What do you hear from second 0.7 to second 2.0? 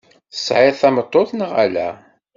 tameṭṭut neɣ ala?